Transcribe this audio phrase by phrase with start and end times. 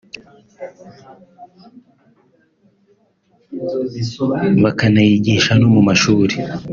[4.63, 6.35] bakanayigisha no mu mashuri